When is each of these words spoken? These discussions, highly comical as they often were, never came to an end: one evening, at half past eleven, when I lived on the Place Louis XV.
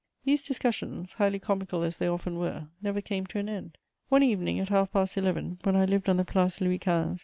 These 0.25 0.41
discussions, 0.41 1.13
highly 1.13 1.37
comical 1.37 1.83
as 1.83 1.97
they 1.97 2.07
often 2.07 2.39
were, 2.39 2.69
never 2.81 3.01
came 3.01 3.27
to 3.27 3.37
an 3.37 3.47
end: 3.47 3.77
one 4.09 4.23
evening, 4.23 4.59
at 4.59 4.69
half 4.69 4.91
past 4.91 5.15
eleven, 5.15 5.59
when 5.61 5.75
I 5.75 5.85
lived 5.85 6.09
on 6.09 6.17
the 6.17 6.25
Place 6.25 6.59
Louis 6.59 6.79
XV. 6.83 7.19